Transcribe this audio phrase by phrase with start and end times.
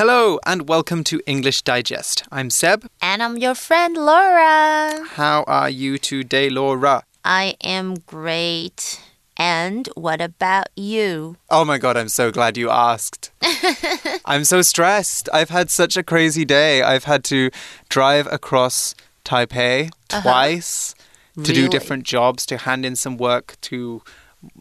[0.00, 2.24] Hello and welcome to English Digest.
[2.32, 2.88] I'm Seb.
[3.02, 5.04] And I'm your friend Laura.
[5.06, 7.02] How are you today, Laura?
[7.22, 8.98] I am great.
[9.36, 11.36] And what about you?
[11.50, 13.30] Oh my god, I'm so glad you asked.
[14.24, 15.28] I'm so stressed.
[15.34, 16.80] I've had such a crazy day.
[16.80, 17.50] I've had to
[17.90, 18.94] drive across
[19.26, 20.22] Taipei uh-huh.
[20.22, 20.94] twice
[21.34, 24.00] to do different jobs, to hand in some work to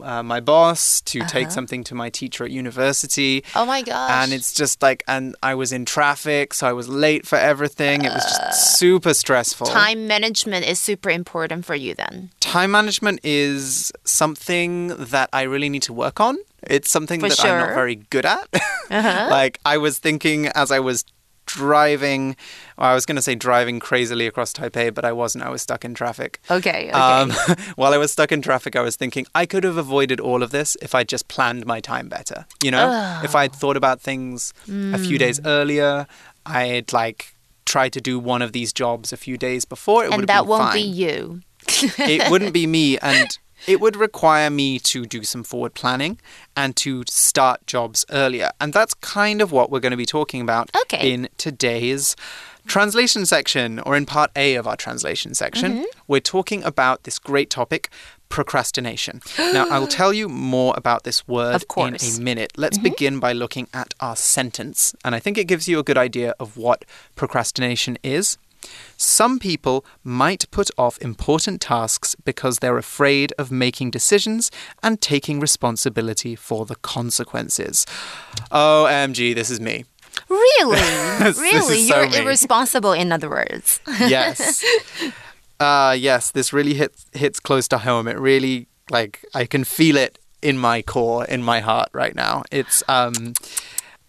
[0.02, 3.44] uh, my boss, to take something to my teacher at university.
[3.56, 4.12] Oh my gosh.
[4.12, 8.06] And it's just like, and I was in traffic, so I was late for everything.
[8.06, 9.68] It was just super stressful.
[9.68, 12.32] time management is super important for you then.
[12.40, 16.38] Time management is something that I really need to work on.
[16.64, 18.48] It's something For that I'm not very good at.
[18.92, 19.28] Uh-huh.
[19.30, 21.06] like, I was thinking as I was
[21.56, 22.36] driving,
[22.78, 25.44] or I was going to say driving crazily across Taipei, but I wasn't.
[25.44, 26.40] I was stuck in traffic.
[26.50, 26.92] Okay, okay.
[26.92, 27.32] Um,
[27.76, 30.52] while I was stuck in traffic, I was thinking I could have avoided all of
[30.52, 32.46] this if I just planned my time better.
[32.64, 35.20] You know, if I'd thought about things a few Mm.
[35.20, 36.08] days earlier,
[36.46, 37.34] I'd like
[37.66, 40.06] try to do one of these jobs a few days before.
[40.06, 41.42] It and that won't fine be you.
[41.98, 46.20] it wouldn't be me and it would require me to do some forward planning
[46.56, 48.52] and to start jobs earlier.
[48.60, 51.12] And that's kind of what we're going to be talking about Okay.
[51.12, 52.16] in today's
[52.68, 55.72] translation section or in part A of our translation section.
[55.74, 55.84] Mm-hmm.
[56.08, 57.90] we're talking about this great topic
[58.30, 59.22] procrastination.
[59.40, 62.18] Now I will tell you more about this word Of in course.
[62.18, 62.54] A minute.
[62.58, 64.94] Let's begin by looking at our sentence.
[65.04, 66.86] And I think it gives you a good idea of what
[67.16, 68.38] procrastination is
[68.98, 74.52] some people might put off important tasks because they're afraid of making decisions
[74.84, 77.86] and taking responsibility for the consequences.
[78.52, 79.86] OMG, this is me.
[80.28, 80.80] Really?
[81.40, 81.84] Really?
[81.84, 82.18] so You're me.
[82.18, 83.80] irresponsible, in other words.
[84.00, 84.64] Yes.
[85.60, 88.08] uh, yes, this really hits hits close to home.
[88.08, 92.44] It really like I can feel it in my core, in my heart right now.
[92.52, 93.34] It's um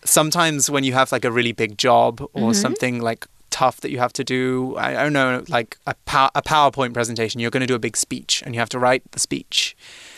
[0.05, 3.27] sometimes when you have like a really big job or something like
[3.61, 6.95] tough that you have to do, I, I don't know, like a, pow- a PowerPoint
[6.95, 9.77] presentation, you're going to do a big speech and you have to write the speech.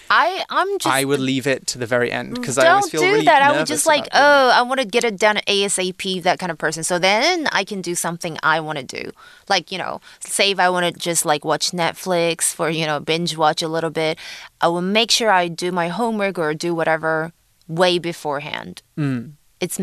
[0.09, 0.95] I, I'm just.
[0.95, 3.25] I would leave it to the very end because I don't always feel do really
[3.25, 3.43] that.
[3.43, 6.59] I would just like, oh, I want to get it done ASAP, that kind of
[6.59, 6.85] person.
[6.85, 9.11] So then I can do something I want to do.
[9.49, 13.01] Like, you know, say if I want to just like watch Netflix for, you know,
[13.01, 14.19] binge watch a little bit,
[14.61, 17.33] I will make sure I do my homework or do whatever
[17.67, 18.83] way beforehand.
[18.97, 19.33] Mm.
[19.61, 19.81] It's,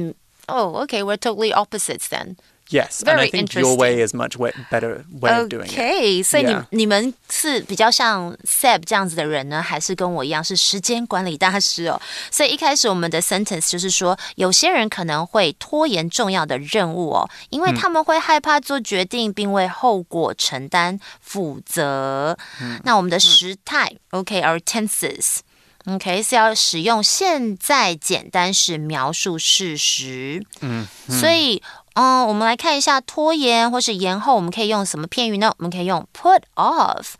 [0.48, 2.38] oh, okay, we're totally opposites then.
[2.71, 4.07] Yes, and I Very think your way interesting.
[4.07, 5.73] is much way, better way of doing it.
[5.75, 6.67] OK，所以你 Yeah.
[6.71, 12.01] 你们是比较像 Seb 这样子的人呢，还是跟我一样是时间管理大师哦？
[12.31, 22.39] 所以一开始我们的 sentence 就是说，有些人可能会拖延重要的任务哦，因为他们会害怕做决定，并为后果承担负责。
[22.85, 31.63] 那我们的时态，OK，our、tenses。OK 是要使用现在简单式描述事实，嗯，所以，
[32.00, 35.54] 嗯，我们来看一下拖延或是延后，我们可以用什么片语呢？
[35.58, 37.16] 我们可以用 put off，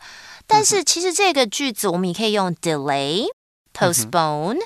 [0.46, 3.26] 但是其实这个句子我们也可以用 delay、
[3.74, 4.58] postpone。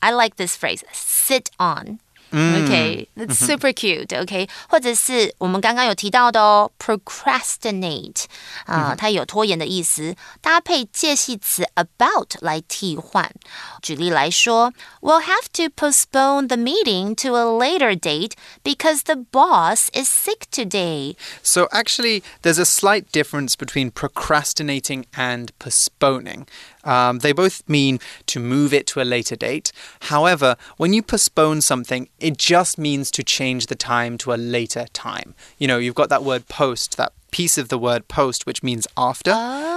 [0.00, 2.00] I like this phrase, sit on.
[2.31, 4.13] OK, that's super cute.
[4.13, 8.25] OK，或者是我们刚刚有提到的哦，procrastinate
[8.65, 13.33] 啊、它有拖延的意思，搭配介系词 about 来替换。
[13.81, 21.15] 举例来说，We'll have to postpone the meeting to a later date because the boss is sick today.
[21.41, 26.45] So actually, there's a slight difference between procrastinating and postponing.
[26.83, 29.71] Um, they both mean to move it to a later date.
[30.09, 34.86] However, when you postpone something, it just means to change the time to a later
[34.92, 35.34] time.
[35.58, 38.86] You know, you've got that word post, that piece of the word post, which means
[38.96, 39.32] after.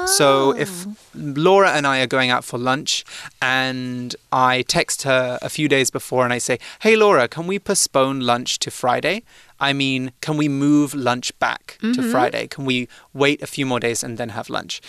[0.08, 0.92] So if ah.
[1.16, 3.04] Laura and I are going out for lunch
[3.42, 7.58] and I text her a few days before and I say, Hey, Laura, can we
[7.58, 9.24] postpone lunch to Friday?
[9.60, 12.12] I mean, can we move lunch back to mm-hmm.
[12.12, 12.48] Friday?
[12.48, 14.82] Can we wait a few more days and then have lunch?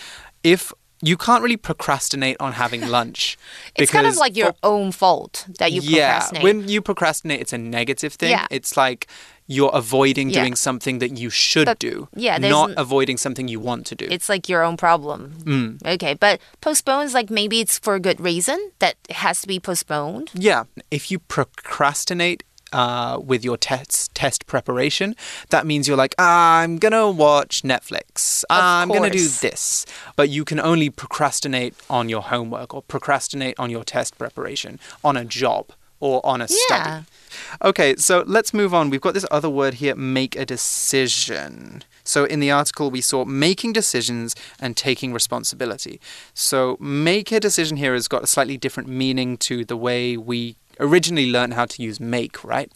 [0.43, 3.37] If you can't really procrastinate on having lunch.
[3.75, 6.43] It's kind of like your own fault that you yeah, procrastinate.
[6.43, 8.31] when you procrastinate, it's a negative thing.
[8.31, 8.47] Yeah.
[8.49, 9.07] It's like
[9.49, 10.41] you're avoiding Yeah.
[10.41, 14.05] doing something that you should But- do, yeah, not avoiding something you want to do.
[14.11, 15.35] it's like your own problem.
[15.45, 15.85] Mm.
[15.95, 19.47] Okay, but postpone is like maybe it's for a good reason that it has to
[19.47, 20.31] be postponed.
[20.33, 22.43] Yeah, if you procrastinate
[22.73, 25.15] uh, with your test test preparation,
[25.49, 28.43] that means you're like, ah, I'm gonna watch Netflix.
[28.49, 29.85] Ah, I'm gonna do this.
[30.15, 35.17] But you can only procrastinate on your homework or procrastinate on your test preparation, on
[35.17, 36.55] a job or on a Yeah.
[36.67, 37.05] study.
[37.63, 38.89] Okay, so let's move on.
[38.89, 41.83] We've got this other word here, make a decision.
[42.03, 45.99] So in the article, we saw making decisions and taking responsibility.
[46.33, 50.55] So make a decision here has got a slightly different meaning to the way we
[50.78, 52.68] originally learned how to use make, right?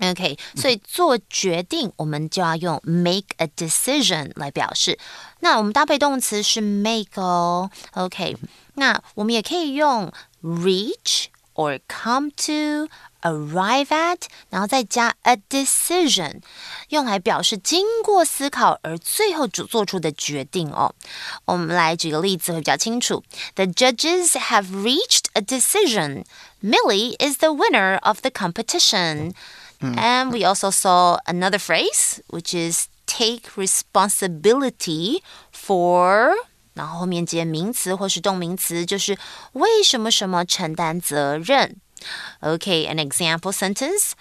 [0.00, 4.96] OK，所以做决定我们就要用 make a decision 来表示。
[5.40, 7.68] 那我们搭配动词是 make 哦。
[7.94, 8.36] OK，
[8.74, 12.88] 那我们也可以用 reach or come to。
[13.22, 16.40] arrive at，然后再加 a decision，
[16.90, 20.94] 用来表示经过思考而最后做做出的决定哦。
[21.44, 23.24] 我们来举个例子会比较清楚。
[23.56, 26.24] The judges have reached a decision.
[26.62, 29.32] Millie is the winner of the competition.
[29.80, 35.22] And we also saw another phrase, which is take responsibility
[35.52, 36.34] for
[36.74, 39.16] 然后后面接名词或是动名词，就是
[39.52, 41.76] 为什么什么承担责任。
[42.42, 44.14] Okay, an example sentence.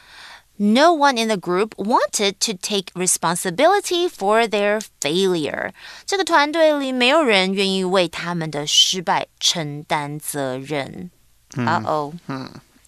[0.59, 5.71] No one in the group wanted to take responsibility for their failure.
[6.06, 11.12] 这个团队里没有人愿意为他们的失败承担责任。
[11.56, 12.13] Uh oh.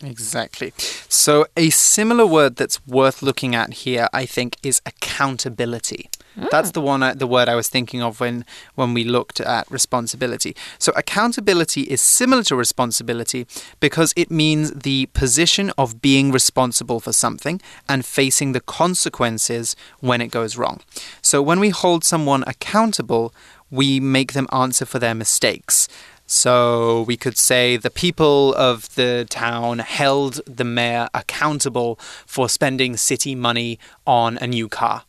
[0.02, 0.72] Exactly.
[1.10, 6.10] So, a similar word that's worth looking at here, I think, is accountability.
[6.37, 8.45] That's the one, uh, the word I was thinking of when
[8.75, 10.57] when we looked at responsibility.
[10.79, 13.47] So, accountability is similar to responsibility
[13.81, 20.21] because it means the position of being responsible for something and facing the consequences when
[20.21, 20.81] it goes wrong.
[21.23, 23.33] So, when we hold someone accountable,
[23.71, 25.89] we make them answer for their mistakes.
[26.27, 32.97] So we could say the people of the town held the mayor accountable for spending
[32.97, 35.05] city money on a new car.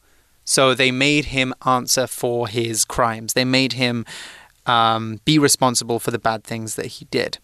[0.45, 3.33] So they made him answer for his crimes.
[3.33, 4.05] They made him
[4.65, 7.39] um, be responsible for the bad things that he did.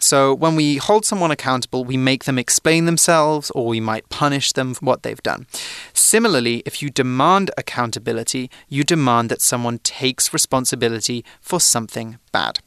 [0.00, 4.52] So when we hold someone accountable, we make them explain themselves or we might punish
[4.52, 5.46] them for what they've done.
[5.92, 12.58] Similarly, if you demand accountability, you demand that someone takes responsibility for something bad.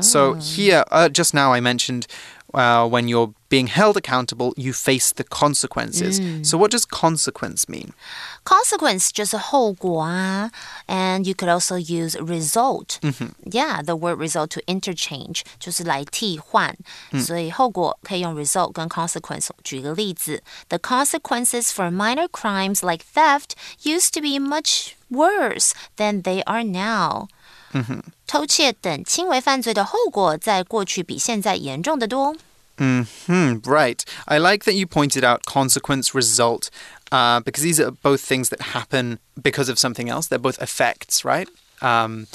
[0.00, 2.06] So here, uh, just now I mentioned
[2.53, 6.19] uh, when you're being held accountable, you face the consequences.
[6.19, 6.45] Mm.
[6.45, 7.93] So what does consequence mean?
[8.43, 10.51] Consequence 就是后果啊，
[10.87, 12.99] and you could also use result.
[13.01, 13.31] -hmm.
[13.45, 16.75] Yeah, the word result to interchange 就是来替换，
[17.11, 19.49] 嗯、所以后果可以用 result 跟 consequence。
[19.63, 23.51] 举个例子，The consequences for minor crimes like theft
[23.83, 27.27] used to be much worse than they are now.
[27.73, 32.35] 嗯哼，偷窃等轻微犯罪的后果，在过去比现在严重的多。
[32.77, 33.99] Hmm, right.
[34.25, 36.69] I like that you pointed out consequence, result,
[37.11, 40.27] uh, because these are both things that happen because of something else.
[40.27, 41.49] They're both effects, right?
[41.81, 42.27] Um,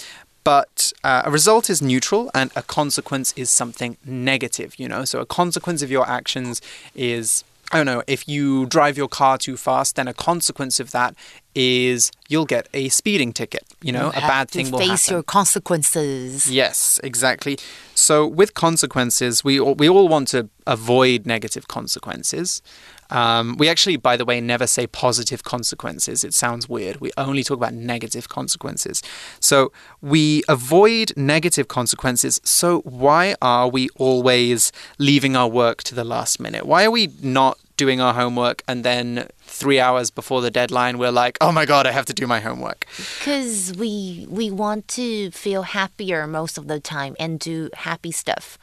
[0.45, 5.06] but uh, a result is neutral and a consequence is something negative, you know?
[5.06, 6.61] So a consequence of your actions
[6.95, 10.89] is I don't know, if you drive your car too fast, then a consequence of
[10.92, 11.16] that
[11.54, 13.63] is you'll get a speeding ticket.
[13.81, 14.92] You know, you a bad thing will happen.
[14.92, 16.51] face your consequences.
[16.51, 17.60] Yes, exactly.
[17.94, 22.62] So with consequences, we all, we all want to avoid negative consequences.
[23.10, 26.24] Um, we actually, by the way, never say positive consequences.
[26.24, 27.02] It sounds weird.
[27.02, 29.02] We only talk about negative consequences.
[29.40, 29.72] So
[30.02, 32.40] we avoid negative consequences.
[32.44, 36.66] So why are we always leaving our work to the last minute?
[36.66, 41.10] Why are we not doing our homework and then three hours before the deadline we're
[41.10, 42.86] like oh my god i have to do my homework
[43.20, 48.58] because we we want to feel happier most of the time and do happy stuff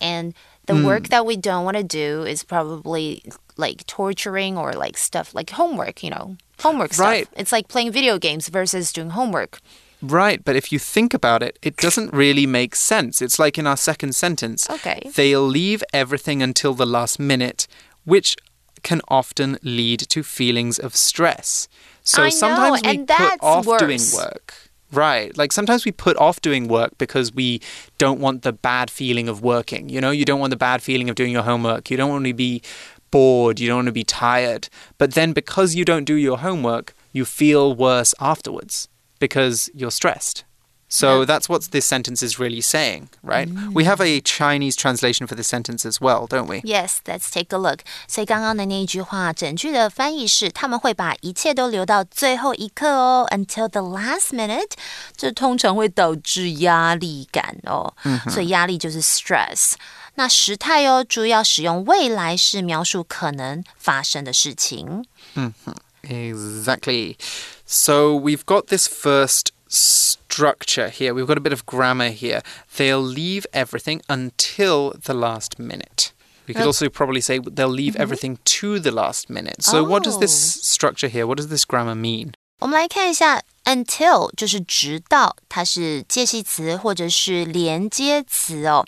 [0.00, 0.34] and
[0.66, 0.84] the mm.
[0.84, 3.24] work that we don't want to do is probably
[3.60, 7.26] like torturing or like stuff like homework, you know, homework right.
[7.26, 7.38] stuff.
[7.38, 9.60] It's like playing video games versus doing homework.
[10.02, 13.20] Right, but if you think about it, it doesn't really make sense.
[13.20, 14.68] It's like in our second sentence.
[14.70, 15.10] Okay.
[15.14, 17.68] They'll leave everything until the last minute,
[18.04, 18.36] which
[18.82, 21.68] can often lead to feelings of stress.
[22.02, 23.80] So I sometimes know, we put off worse.
[23.80, 24.54] doing work.
[24.92, 25.36] Right.
[25.36, 27.60] Like sometimes we put off doing work because we
[27.98, 29.88] don't want the bad feeling of working.
[29.88, 31.90] You know, you don't want the bad feeling of doing your homework.
[31.90, 32.62] You don't want to be
[33.11, 33.59] bored.
[33.59, 34.67] You don't want to be tired.
[34.97, 38.87] But then because you don't do your homework, you feel worse afterwards
[39.19, 40.43] because you're stressed.
[40.87, 41.25] So yeah.
[41.25, 43.49] that's what this sentence is really saying, right?
[43.49, 43.73] Mm.
[43.73, 46.61] We have a Chinese translation for this sentence as well, don't we?
[46.63, 47.79] Yes, let's take a look.
[48.07, 54.73] 所以刚刚的那一句话，整句的翻译是他们会把一切都留到最后一刻哦，until the last minute。
[55.17, 59.73] 这通常会导致压力感哦，嗯、所以压力就是 stress。
[60.15, 65.05] 那时态哦，主要使用未来式描述可能发生的事情。
[65.35, 67.17] 嗯哼，Exactly.
[67.65, 71.13] So we've got this first structure here.
[71.13, 72.41] We've got a bit of grammar here.
[72.77, 76.11] They'll leave everything until the last minute.
[76.47, 78.03] We could also probably say they'll leave mm -hmm.
[78.03, 79.63] everything to the last minute.
[79.63, 79.89] So, oh.
[79.89, 80.63] what does this oh.
[80.63, 81.25] structure here?
[81.25, 82.33] What does this grammar mean?
[82.59, 88.85] 我们来看一下 until 就是直到，它是介系词或者是连接词哦。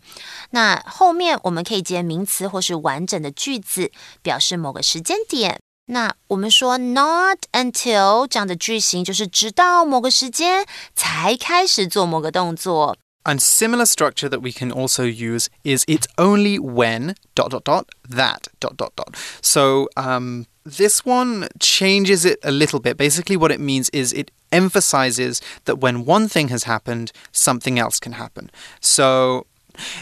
[0.51, 5.59] 那后面我们可以接名词或是完整的句子，表示某个时间点。
[5.89, 12.97] 那我们说 not until 这样的句型，就是直到某个时间才开始做某个动作。
[13.23, 18.47] And similar structure that we can also use is it's only when dot dot dot that
[18.59, 19.15] dot dot dot.
[19.41, 22.95] So um, this one changes it a little bit.
[22.95, 27.98] Basically, what it means is it emphasizes that when one thing has happened, something else
[27.98, 28.50] can happen.
[28.80, 29.46] So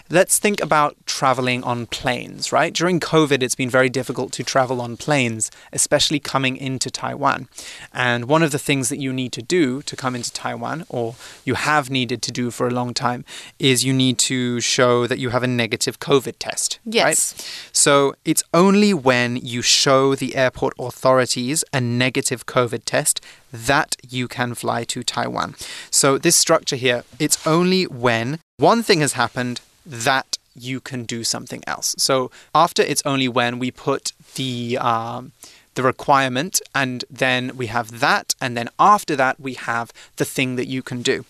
[0.08, 2.72] Let's think about traveling on planes, right?
[2.72, 7.48] During COVID, it's been very difficult to travel on planes, especially coming into Taiwan.
[7.92, 11.14] And one of the things that you need to do to come into Taiwan, or
[11.44, 13.24] you have needed to do for a long time,
[13.58, 16.80] is you need to show that you have a negative COVID test.
[16.84, 17.04] Yes.
[17.04, 17.70] Right?
[17.72, 23.20] So it's only when you show the airport authorities a negative COVID test
[23.52, 25.54] that you can fly to Taiwan.
[25.90, 31.24] So this structure here, it's only when one thing has happened that you can do
[31.24, 31.94] something else.
[31.98, 35.32] So after it's only when we put the um,
[35.75, 40.55] the requirement and then we have that and then after that we have the thing
[40.55, 41.25] that you can do.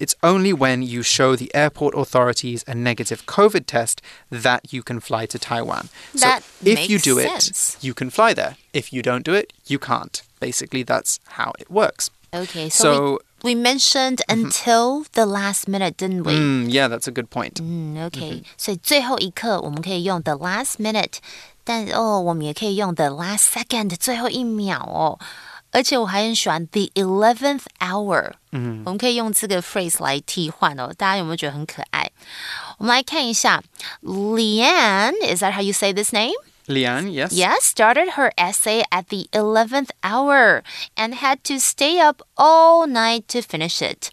[0.00, 5.00] It's only when you show the airport authorities a negative COVID test that you can
[5.00, 5.88] fly to Taiwan.
[6.14, 7.74] That so if makes you do sense.
[7.74, 8.56] it, you can fly there.
[8.72, 10.22] If you don't do it, you can't.
[10.38, 12.10] Basically that's how it works.
[12.32, 16.34] Okay, so, So we, we mentioned until the last minute, didn't we?
[16.34, 17.58] mm, yeah, that's a good point.
[17.60, 21.14] 嗯，OK，、所以最后一刻我们可以用 the last minute，
[21.64, 25.18] 但哦，我们也可以用 the last second，最后一秒哦。
[25.70, 30.90] 而且我还很喜欢 the eleventh hour，嗯，我们可以用这个 phrase 来替换哦。
[30.96, 32.10] 大家有没有觉得很可爱？
[32.78, 33.62] 我们来看一下，
[34.02, 36.32] Leanne，is that how you say this name？
[36.66, 37.32] Lian, yes?
[37.32, 40.62] Yes, started her essay at the 11th hour
[40.96, 44.10] and had to stay up all night to finish it.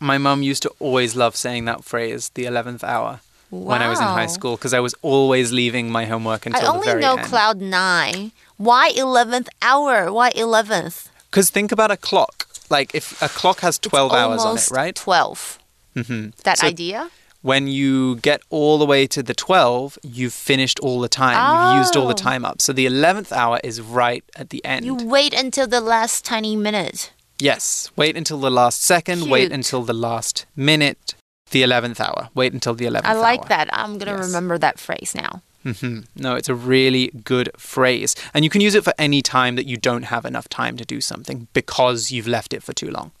[0.00, 3.20] My mum used to always love saying that phrase, the 11th hour,
[3.61, 6.65] when I was in high school, because I was always leaving my homework until I
[6.65, 7.27] the only very know end.
[7.27, 8.31] cloud nine.
[8.57, 10.11] Why 11th hour?
[10.11, 11.07] Why 11th?
[11.29, 12.47] Because think about a clock.
[12.69, 14.95] Like, if a clock has 12 hours on it, right?
[14.95, 15.59] 12.
[15.95, 17.09] hmm That So- idea?
[17.41, 21.35] When you get all the way to the 12, you've finished all the time.
[21.75, 22.29] You've used all the Oh.
[22.31, 22.61] time up.
[22.61, 24.85] So the 11th hour is right at the end.
[24.85, 27.11] You wait until the last tiny minute.
[27.39, 27.89] Yes.
[27.97, 29.29] Wait until the last second.
[29.29, 31.15] Wait until the last minute.
[31.53, 32.29] The 11th hour.
[32.35, 33.47] Wait until the 11th I like hour.
[33.49, 33.67] that.
[33.71, 34.27] I'm going to Yes.
[34.27, 35.41] remember that phrase now.
[35.63, 38.15] hmm No, it's a really good phrase.
[38.33, 40.85] And you can use it for any time that you don't have enough time to
[40.95, 43.11] do something because you've left it for too long.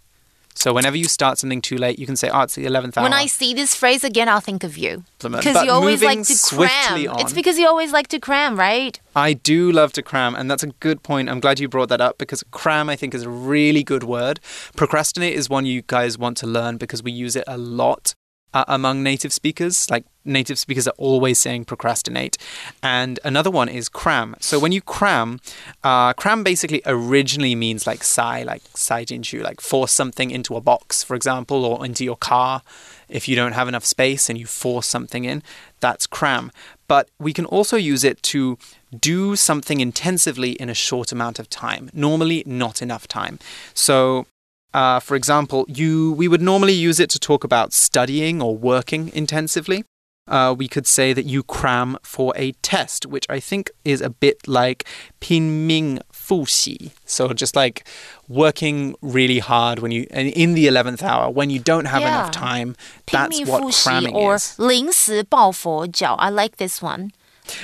[0.55, 3.03] So whenever you start something too late, you can say, oh, it's the 11th hour.
[3.03, 5.03] When I see this phrase again, I'll think of you.
[5.19, 7.17] Because you always like to cram.
[7.19, 8.99] It's because you always like to cram, right?
[9.15, 11.29] I do love to cram, and that's a good point.
[11.29, 14.39] I'm glad you brought that up because cram, I think, is a really good word.
[14.75, 18.13] Procrastinate is one you guys want to learn because we use it a lot
[18.53, 19.89] uh, among native speakers.
[19.89, 22.37] Like, native speakers are always saying procrastinate.
[22.81, 24.35] And another one is cram.
[24.39, 25.39] So, when you cram,
[25.83, 30.61] uh, cram basically originally means like sai, like sai jinshu, like force something into a
[30.61, 32.61] box, for example, or into your car.
[33.09, 35.43] If you don't have enough space and you force something in,
[35.79, 36.51] that's cram.
[36.87, 38.57] But we can also use it to
[38.99, 41.89] do something intensively in a short amount of time.
[41.93, 43.39] Normally, not enough time.
[43.73, 44.27] So,
[44.74, 49.10] uh, for example, you we would normally use it to talk about studying or working
[49.14, 49.84] intensively.
[50.30, 54.10] Uh, we could say that you cram for a test, which I think is a
[54.10, 54.84] bit like
[55.20, 56.90] 拼命复习.
[57.06, 57.84] So just like
[58.28, 62.08] working really hard when you and in the eleventh hour when you don't have Yeah.
[62.08, 62.74] enough time.
[63.06, 64.58] That's 拼命 what 复习 cramming or is.
[64.58, 66.14] 临时抱佛脚.
[66.16, 67.10] I like this one.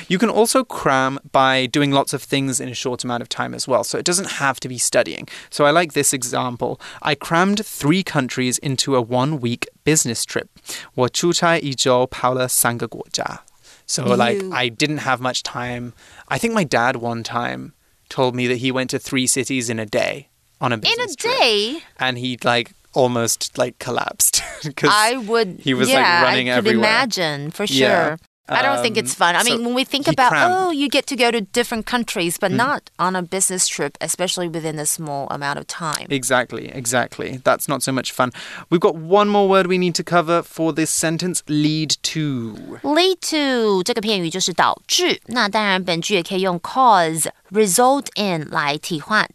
[0.09, 3.53] You can also cram by doing lots of things in a short amount of time
[3.55, 3.85] as well.
[3.85, 5.29] So it doesn't have to be studying.
[5.51, 6.81] So I like this example.
[7.03, 10.49] I crammed three countries into a one week business trip.
[10.95, 13.43] 我出差一周跑了三个国家.
[13.87, 15.93] So like You- I didn't have much time.
[16.29, 17.73] I think my dad one time
[18.09, 20.29] told me that he went to three cities in a day
[20.63, 21.39] on a In business a trip.
[21.39, 25.61] day, and he like almost like collapsed because I would.
[25.63, 26.89] he was, like, yeah, running I could everywhere.
[26.89, 27.77] imagine for sure.
[27.77, 28.17] Yeah.
[28.49, 29.35] I don't think Um, it's fun.
[29.35, 30.53] I so mean, when we think he about, crammed.
[30.55, 32.41] oh, you get to go to different countries, Mm.
[32.41, 36.09] but not on a business trip, especially within a small amount of time.
[36.11, 37.41] Exactly, exactly.
[37.43, 38.33] That's not so much fun.
[38.69, 42.79] We've got one more word we need to cover for this sentence lead to.
[42.83, 49.29] Lead to 这个片语就是导致，那当然本句也可以用 cause、 result in 来替换。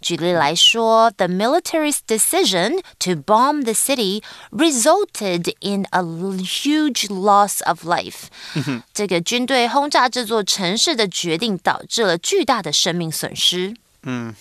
[0.00, 8.26] 举例来说，the military's decision to bomb the city resulted in a huge loss of life。
[8.92, 13.74] 这个军队轰炸这座城市的决定导致了巨大的生命损失。
[14.02, 14.34] hmm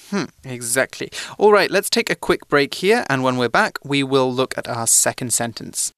[0.44, 1.10] Exactly.
[1.38, 4.56] All right, let's take a quick break here, and when we're back, we will look
[4.56, 5.89] at our second sentence.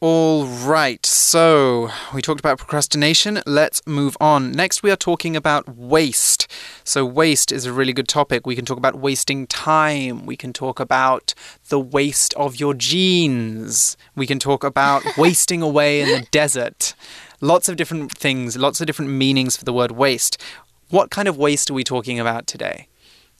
[0.00, 3.42] All right, so we talked about procrastination.
[3.44, 4.52] Let's move on.
[4.52, 6.46] Next, we are talking about waste.
[6.84, 8.46] So, waist is a really good topic.
[8.46, 10.24] We can talk about wasting time.
[10.24, 11.34] We can talk about
[11.68, 13.96] the waste of your jeans.
[14.14, 16.94] We can talk about wasting away in the desert.
[17.40, 20.40] Lots of different things, lots of different meanings for the word waste.
[20.90, 22.86] What kind of waste are we talking about today?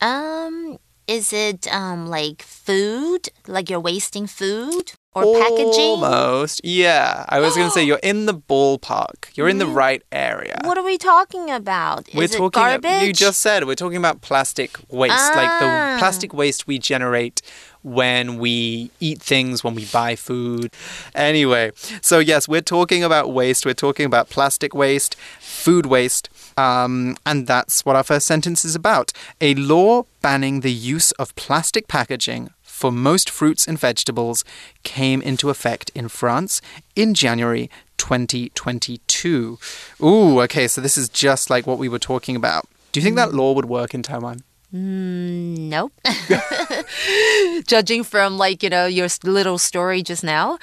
[0.00, 3.28] Um, is it um like food?
[3.48, 5.96] Like you're wasting food or packaging?
[6.04, 6.60] Almost.
[6.62, 7.24] Yeah.
[7.28, 9.34] I was going to say you're in the ballpark.
[9.34, 10.60] You're in the right area.
[10.62, 12.08] What are we talking about?
[12.14, 13.02] We're it talking garbage?
[13.02, 15.96] you just said we're talking about plastic waste, like the Ah.
[15.98, 17.40] plastic waste we generate
[17.82, 20.72] when we eat things, when we buy food.
[21.14, 21.70] Anyway,
[22.02, 23.64] so yes, we're talking about waste.
[23.64, 26.28] We're talking about plastic waste, food waste.
[26.58, 29.12] Um, and that's what our first sentence is about.
[29.40, 34.44] A law banning the use of plastic packaging for most fruits and vegetables
[34.82, 36.60] came into effect in France
[36.96, 39.58] in January 2022.
[40.02, 42.66] Ooh, okay, so this is just like what we were talking about.
[42.90, 44.40] Do you think that law would work in Taiwan?
[44.75, 45.91] Mm, nope.
[47.67, 50.57] Judging from like you know your little story just now，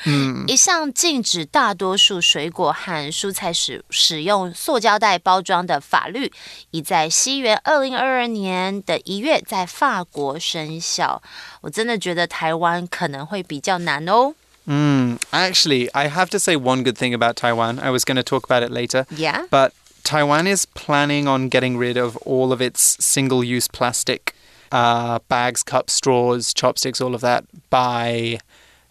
[0.49, 6.33] 一项禁止大多数水果和蔬菜使使用塑胶袋包装的法律，
[6.73, 11.23] 已在西元二零二二年的一月在法国生效。
[11.61, 14.35] 我真的觉得台湾可能会比较难哦。
[14.67, 17.79] Mm, actually, I have to say one good thing about Taiwan.
[17.79, 19.07] I was going to talk about it later.
[19.11, 19.47] Yeah.
[19.49, 19.71] But
[20.06, 24.34] Taiwan is planning on getting rid of all of its single use plastic
[24.72, 28.40] uh, bags, cups, straws, chopsticks, all of that by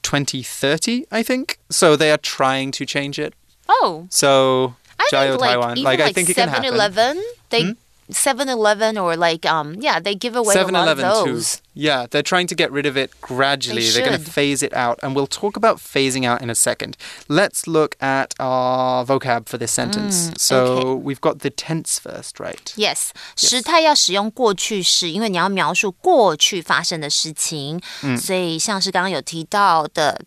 [0.03, 1.59] 2030, I think.
[1.71, 3.33] So they are trying to change it.
[3.69, 4.07] Oh.
[4.11, 4.75] So.
[4.99, 5.77] I think, like, Taiwan.
[5.83, 7.73] Like, like, I think 7 Eleven, they hmm?
[8.11, 11.41] 7 Eleven or like, um, yeah, they give away 7 Eleven too.
[11.77, 13.83] Yeah, they're trying to get rid of it gradually.
[13.83, 15.01] They are going to phase it out.
[15.03, 16.97] And we'll talk about phasing out in a second.
[17.29, 20.29] Let's look at our vocab for this sentence.
[20.29, 21.03] Mm, so okay.
[21.03, 22.73] we've got the tense first, right?
[22.77, 23.13] Yes.
[23.37, 23.49] yes.
[23.51, 27.81] 时态要使用过去式，因为你要描述过去发生的事情。
[28.03, 30.21] 嗯，所以像是刚刚有提到的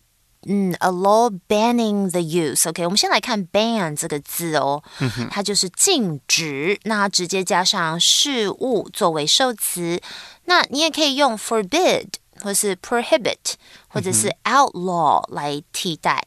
[0.46, 2.68] 嗯，a law banning the use。
[2.68, 4.82] OK，我们先来看 ban 这个字哦，
[5.30, 10.00] 它就是禁止，那它直接加上事物作为受词。
[10.44, 12.06] 那你也可以用 forbid
[12.40, 13.54] 或是 prohibit
[13.88, 16.24] 或者是 outlaw 来替代。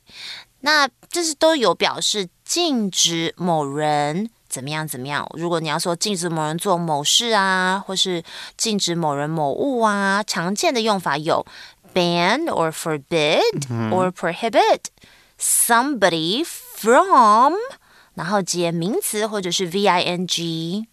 [0.60, 5.28] 那这是都有表示禁止某人怎么样怎么样。
[5.34, 8.22] 如果你要说禁止某人做某事啊，或是
[8.58, 11.44] 禁止某人某物啊，常见的用法有
[11.95, 14.87] ban or forbid or prohibit
[15.39, 17.55] somebody from，
[18.15, 20.87] 然后接名词或者是 v i n g。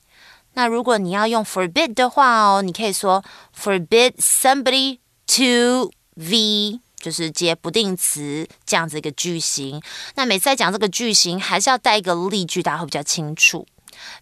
[0.54, 3.24] 那如果你要用 forbid 的话哦，你可以说
[3.58, 9.82] forbid somebody to v，就是接不定词这样子一个句型。
[10.16, 13.66] 那每次在讲这个句型，还是要带一个例句，大家会比较清楚。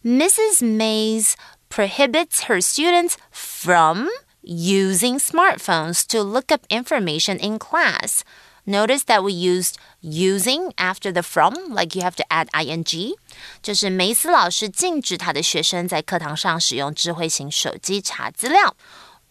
[0.03, 0.63] Mrs.
[0.63, 1.33] Mays
[1.69, 4.07] prohibits her students from
[4.45, 8.23] using smartphones to look up information in class.
[8.65, 13.15] Notice that we used using after the from, like you have to add ing.
[13.61, 18.75] 就是梅斯老师禁止他的学生在课堂上使用智慧型手机查资料。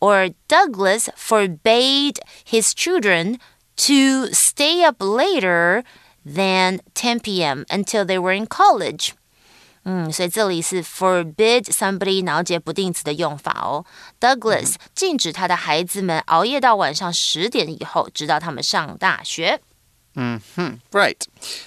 [0.01, 3.39] Or Douglas forbade his children
[3.77, 5.85] to stay up later
[6.25, 7.65] than 10 p.m.
[7.69, 9.13] until they were in college.
[9.85, 13.85] 嗯，所以这里是 forbid somebody 然后接不定词的用法哦。
[14.21, 19.61] Douglas 禁止他的孩子们熬夜到晚上十点以后，直到他们上大学。
[20.15, 20.41] Hmm,
[20.91, 21.23] Right.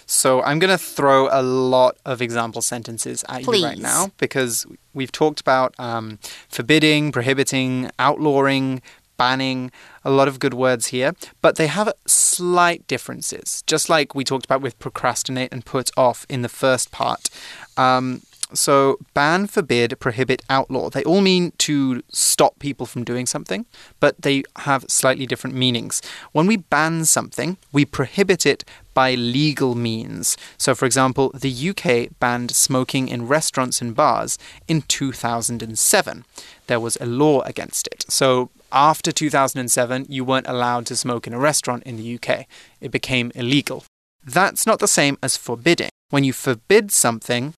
[0.06, 3.82] So I'm going to throw a lot of example sentences at you right Please.
[3.82, 8.82] now because we've talked about um, forbidding, prohibiting, outlawing,
[9.19, 9.71] banning,
[10.05, 14.47] a lot of good words here, but they have slight differences, just like we talked
[14.47, 17.29] about with procrastinate and put off in the first part.
[17.77, 18.23] Um,
[18.55, 20.89] so, ban, forbid, prohibit, outlaw.
[20.89, 23.67] They all mean to stop people from doing something,
[24.01, 26.01] but they have slightly different meanings.
[26.33, 30.37] When we ban something, we prohibit it by legal means.
[30.57, 36.25] So, for example, the UK banned smoking in restaurants and bars in 2007.
[36.67, 38.07] There was a law against it.
[38.09, 42.47] So, after 2007, you weren't allowed to smoke in a restaurant in the UK.
[42.81, 43.85] It became illegal.
[44.25, 45.91] That's not the same as forbidding.
[46.11, 47.55] When you forbid something,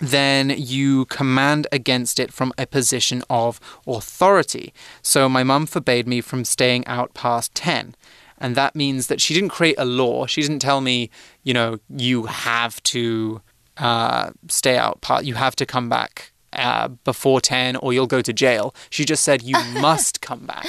[0.00, 4.72] then you command against it from a position of authority.
[5.02, 7.94] So my mum forbade me from staying out past 10.
[8.38, 10.26] And that means that she didn't create a law.
[10.26, 11.10] She didn't tell me,
[11.42, 13.42] you know, you have to
[13.76, 18.22] uh, stay out, part, you have to come back uh, before 10 or you'll go
[18.22, 18.74] to jail.
[18.88, 20.66] She just said you must come back.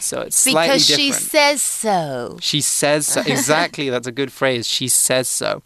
[0.00, 1.04] So it's slightly because different.
[1.04, 2.38] she says so.
[2.40, 3.20] She says so.
[3.20, 3.90] Exactly.
[3.90, 4.66] That's a good phrase.
[4.66, 5.62] She says so.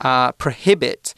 [0.00, 1.14] Uh, prohibit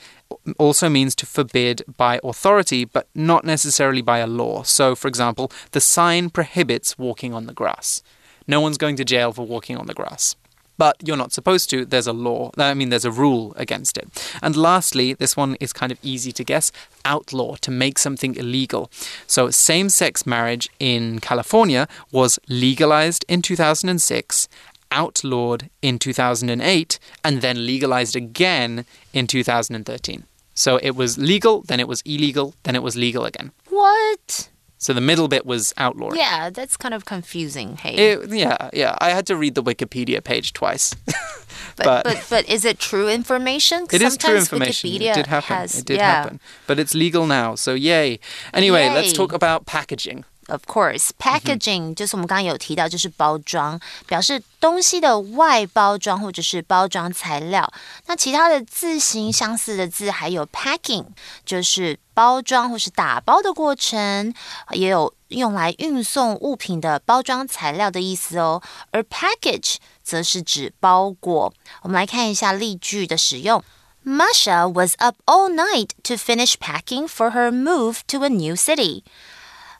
[0.58, 4.62] also means to forbid by authority, but not necessarily by a law.
[4.62, 8.02] So, for example, the sign prohibits walking on the grass.
[8.46, 10.36] No one's going to jail for walking on the grass.
[10.78, 11.84] But you're not supposed to.
[11.84, 12.50] There's a law.
[12.56, 14.08] I mean, there's a rule against it.
[14.42, 16.72] And lastly, this one is kind of easy to guess
[17.04, 18.90] outlaw, to make something illegal.
[19.26, 24.48] So, same sex marriage in California was legalized in 2006
[24.92, 30.24] outlawed in 2008 and then legalized again in 2013.
[30.54, 33.52] So it was legal, then it was illegal, then it was legal again.
[33.68, 34.48] What?
[34.82, 36.16] So the middle bit was outlawed.
[36.16, 37.76] Yeah, that's kind of confusing.
[37.76, 37.94] Hey.
[37.94, 38.96] It- yeah, yeah.
[39.00, 40.92] I had to read the Wikipedia page twice.
[41.76, 43.86] but, but- but but is it true information?
[43.92, 44.90] It is true sometimes information.
[44.90, 45.56] Wikipedia it did happen.
[45.56, 46.22] Has, it did yeah.
[46.22, 46.40] happen.
[46.66, 48.18] But it's legal now, so yay.
[48.52, 50.24] Anyway, let's talk about packaging.
[50.48, 57.72] Of course, packaging、就是我们刚刚有提到，就是包装，表示东西的外包装或者是包装材料。
[58.06, 61.06] 那其他的字形相似的字还有 packing，
[61.46, 64.34] 就是包装或是打包的过程，
[64.72, 68.60] 也有用来运送物品的包装材料的意思哦。
[68.90, 71.54] 而 package 则是指包裹。
[71.82, 73.62] 我们来看一下例句的使用。
[74.04, 79.04] Masha was up all night to finish packing for her move to a new city.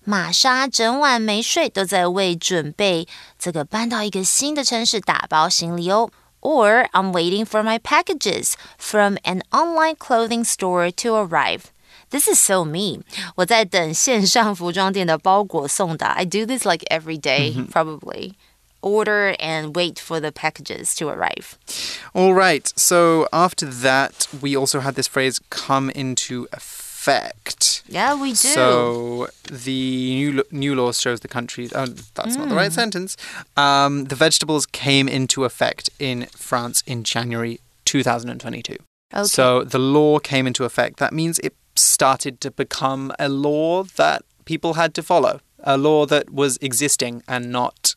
[0.04, 6.10] 玛莎整晚没睡，都在为准备这个搬到一个新的城市打包行李哦。
[6.40, 11.64] Or I'm waiting for my packages from an online clothing store to arrive.
[12.10, 13.00] This is so me.
[13.36, 16.14] 我在等线上服装店的包裹送达。
[16.14, 18.36] I do this like every day, probably.
[18.80, 21.58] Order and wait for the packages to arrive.
[22.14, 22.72] All right.
[22.78, 26.81] So after that, we also had this phrase come into effect.
[27.89, 28.35] Yeah, we do.
[28.35, 31.73] So the new new law shows the countries.
[31.75, 33.17] Oh, that's not the right sentence.
[33.57, 38.77] Um, the vegetables came into effect in France in January 2022.
[39.13, 39.25] okay.
[39.25, 40.99] So the law came into effect.
[40.99, 46.07] That means it started to become a law that people had to follow, a law
[46.07, 47.95] that was existing and not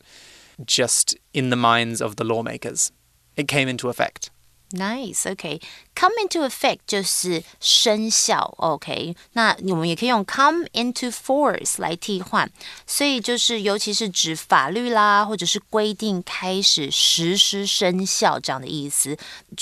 [0.64, 2.92] just in the minds of the lawmakers.
[3.36, 4.30] It came into effect.
[4.72, 5.60] Nice, OK.
[5.94, 9.14] Come into effect 就是生效，OK。
[9.34, 12.50] 那我们也可以用 come into force 来替换，
[12.84, 19.16] 所以就是尤其是指法律啦，或者是规定开始实施生效这样的意思，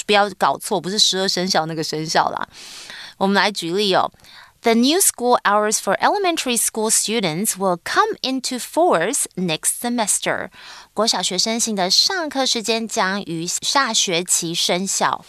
[0.06, 2.48] 不要搞错，不是十二生肖那个生效啦。
[3.18, 4.10] 我们来举例哦。
[4.63, 10.49] The new school hours for elementary school students will come into force next semester.
[10.93, 15.23] 国小学生型的上课时间将于下学期生效。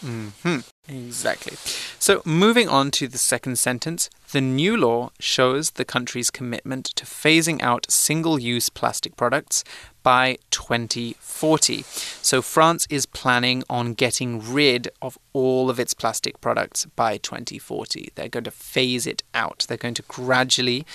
[0.89, 1.53] Exactly.
[1.99, 7.05] So, moving on to the second sentence, the new law shows the country's commitment to
[7.05, 9.63] phasing out single use plastic products
[10.06, 11.82] by 2040.
[12.22, 18.12] So, France is planning on getting rid of all of its plastic products by 2040.
[18.14, 20.86] They're going to phase it out, they're going to gradually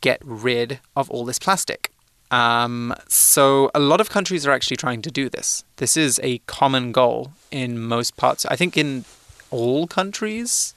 [0.00, 1.90] get rid of all this plastic.
[2.30, 5.64] Um, so a lot of countries are actually trying to do this.
[5.78, 8.46] This is a common goal in most parts.
[8.46, 9.04] I think in
[9.50, 10.74] all countries.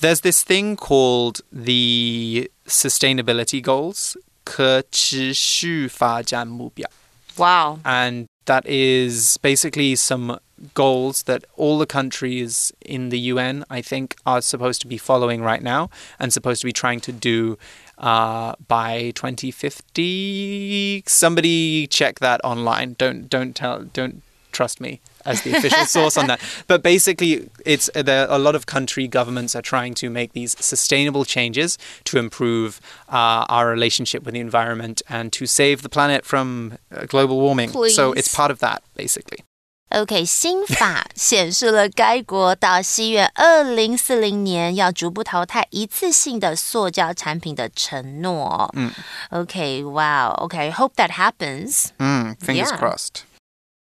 [0.00, 6.89] There's this thing called the sustainability goals, 可持续发展目标.
[7.37, 7.79] Wow.
[7.83, 10.39] and that is basically some
[10.73, 15.41] goals that all the countries in the UN, I think, are supposed to be following
[15.41, 17.57] right now and supposed to be trying to do
[17.97, 21.03] uh, by 2050.
[21.05, 22.95] Somebody check that online.
[22.97, 26.39] Don't don't tell don't trust me as the official source on that.
[26.67, 28.25] But basically, it's there.
[28.29, 33.45] A lot of country governments are trying to make these sustainable changes to improve uh,
[33.47, 37.69] our relationship with the environment and to save the planet from uh, global warming.
[37.89, 38.35] So it's Please.
[38.35, 39.43] part of that, basically.
[39.91, 48.69] OK，新法显示了该国到西元二零四零年要逐步淘汰一次性的塑胶产品的承诺。
[48.75, 48.91] 嗯
[49.31, 51.87] OK，Wow，OK，Hope that happens.
[51.97, 52.77] Mm, fingers Yeah.
[52.77, 53.23] crossed.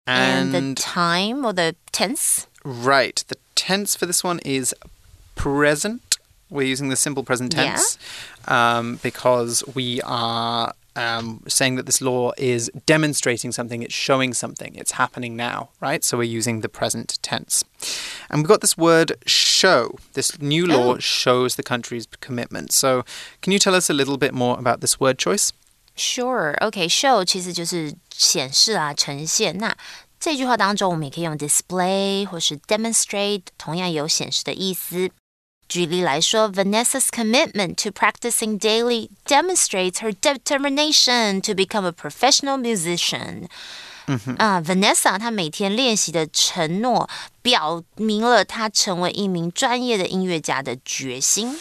[0.10, 2.48] And, And, the time or the tense?
[2.63, 4.74] right, the tense for this one is
[5.36, 6.17] present.
[6.50, 7.63] We're using the simple present Yeah.
[7.76, 7.98] tense
[8.48, 14.76] um, because we are um, saying that this law is demonstrating something, it's showing something,
[14.76, 16.04] it's happening now, right?
[16.04, 17.63] So we're using the present tense.
[18.30, 19.98] And we've got this word show.
[20.13, 21.00] This new law Oh.
[21.00, 22.74] shows the country's commitment.
[22.74, 23.06] So,
[23.41, 25.54] can you tell us a little bit more about this word choice?
[25.98, 29.57] Sure, OK, show 其实就是显示啊、呈现。
[29.59, 29.77] 那
[30.18, 35.11] 这句话当中，我们也可以用 display 或是 demonstrate，同样有显示的意思。
[35.68, 43.46] 举例来说，Vanessa's commitment to practicing daily demonstrates her determination to become a professional musician.
[44.37, 47.09] 啊、v a n e s s a 她每天练习的承诺，
[47.40, 51.57] 表明了她成为一名专业的音乐家的决心。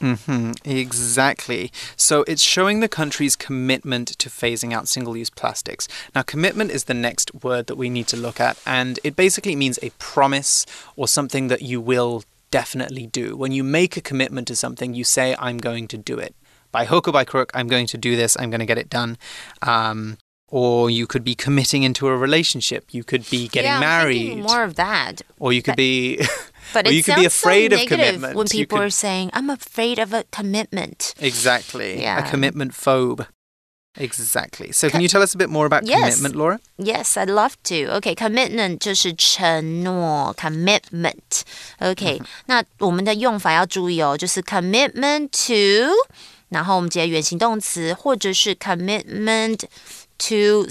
[0.00, 1.72] Hmm exactly.
[1.96, 5.88] So it's showing the country's commitment to phasing out single use plastics.
[6.14, 9.56] Now, commitment is the next word that we need to look at, and it basically
[9.56, 13.36] means a promise or something that you will definitely do.
[13.36, 16.34] When you make a commitment to something, you say, I'm going to do it.
[16.70, 18.88] By hook or by crook, I'm going to do this, I'm going to get it
[18.88, 19.18] done.
[19.62, 22.86] Um, or you could be committing into a relationship.
[22.92, 24.38] You could be getting yeah, married.
[24.38, 25.22] more of that.
[25.40, 26.20] or you could be.
[26.73, 28.35] But or it you could be sounds so afraid of negative commitment.
[28.35, 31.99] when You people could- are saying, "I'm afraid of a commitment." Exactly.
[32.01, 32.19] Yeah.
[32.19, 33.25] A commitment phobe.
[33.97, 34.71] Exactly.
[34.71, 35.99] So, can you tell us a bit more about Yes.
[36.15, 36.59] commitment, Laura?
[36.77, 37.97] Yes, I'd love to.
[37.97, 45.91] OK, commitment 就是承诺，commitment。OK，、那我们的用法要注意哦，就是 commitment to，
[46.49, 49.61] 然后我们接原形动词，或者是 commitment
[50.19, 50.67] to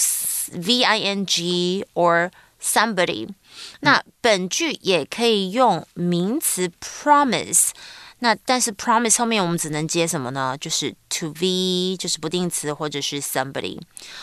[0.52, 2.30] v i n g or
[2.62, 3.28] somebody。
[3.80, 7.70] 那本句也可以用名词 promise。
[8.20, 10.56] 那但是 promise 后面我们只能接什么呢？
[10.60, 13.78] 就是 to be，就是不定词或者是 somebody。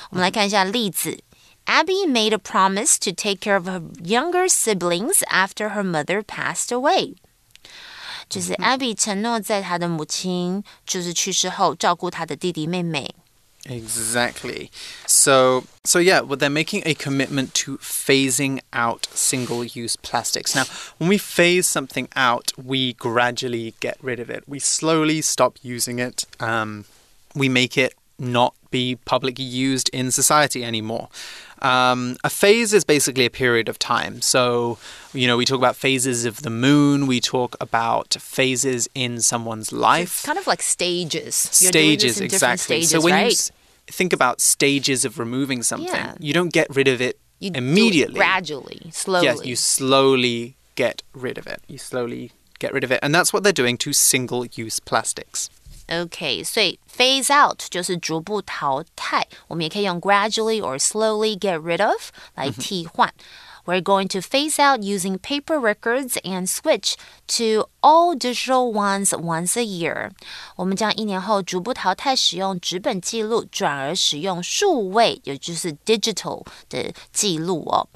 [0.09, 1.19] 我们来看一下例子。
[1.65, 7.15] Abby made a promise to take care of her younger siblings after her mother passed away.
[8.29, 13.15] 就是 Abby 承诺在她的母亲就是去世后照顾她的弟弟妹妹。
[13.68, 14.70] Exactly.
[15.06, 20.54] So, so yeah, well, they're making a commitment to phasing out single-use plastics.
[20.54, 20.64] Now,
[20.98, 24.44] when we phase something out, we gradually get rid of it.
[24.48, 26.24] We slowly stop using it.
[26.40, 26.86] Um,
[27.34, 31.08] we make it not be publicly used in society anymore.
[31.62, 34.20] Um, a phase is basically a period of time.
[34.22, 34.78] So,
[35.12, 37.06] you know, we talk about phases of the moon.
[37.06, 41.60] We talk about phases in someone's life Kind of like stages.
[41.62, 43.32] You're stages exactly Stages, so when right?
[43.86, 46.14] you think about stages of removing something Yeah.
[46.20, 49.24] you don't get rid of it You immediately gradually, slowly.
[49.26, 53.32] yes you slowly get rid of it you slowly get rid of it and that's
[53.32, 55.50] what they're doing to single use plastics
[55.89, 63.13] OK，所以 phase out 就是逐步淘汰，我们也可以用 gradually or slowly get rid of 来替换。
[63.65, 66.93] We're going to phase out using paper records and switch
[67.29, 70.11] to all digital ones once a year.
[70.55, 77.87] 我们将一年后逐步淘汰使用纸本记录，转而使用数位，也就是 digital 的记录哦。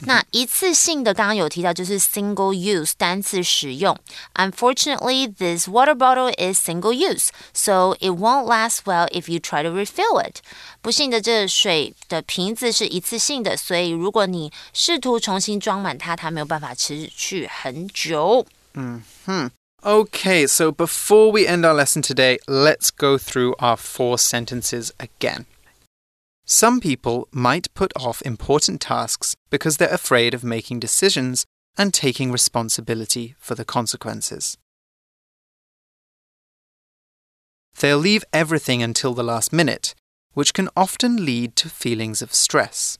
[0.00, 3.98] 那一次性的刚刚有提到就是 single use 单次使用。
[4.34, 9.70] Unfortunately, this water bottle is single use, so it won't last well if you try to
[9.70, 10.42] refill it.
[10.82, 18.46] 不幸的，这水的瓶子是一次性的，所以如果你试图重新装满它，它没有办法持续很久。
[19.82, 25.44] okay so before we end our lesson today let's go through our four sentences again
[26.51, 31.45] some people might put off important tasks because they're afraid of making decisions
[31.77, 34.57] and taking responsibility for the consequences.
[37.79, 39.95] They'll leave everything until the last minute,
[40.33, 42.97] which can often lead to feelings of stress.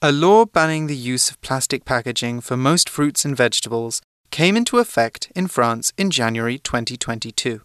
[0.00, 4.78] A law banning the use of plastic packaging for most fruits and vegetables came into
[4.78, 7.62] effect in France in January 2022.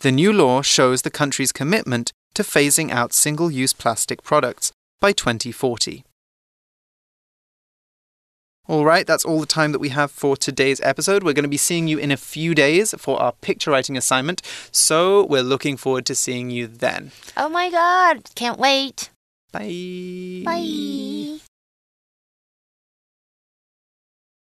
[0.00, 4.70] The new law shows the country's commitment to phasing out single use plastic products
[5.00, 6.04] by 2040.
[8.68, 11.24] All right, that's all the time that we have for today's episode.
[11.24, 14.42] We're going to be seeing you in a few days for our picture writing assignment,
[14.70, 17.10] so we're looking forward to seeing you then.
[17.34, 19.10] Oh my god, can't wait.
[19.52, 20.42] Bye.
[20.44, 21.38] Bye.